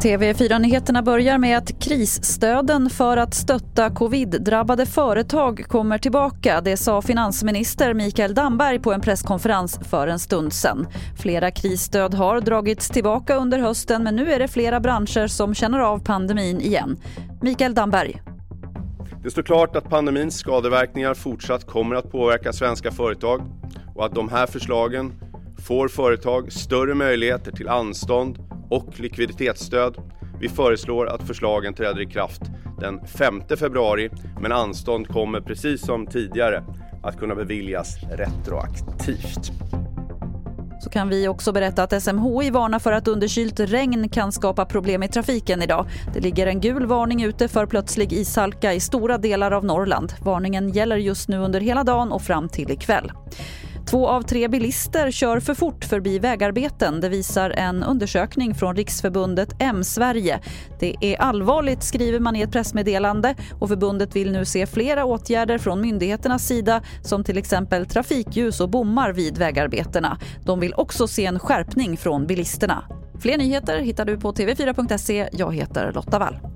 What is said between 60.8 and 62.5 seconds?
Det är allvarligt, skriver man i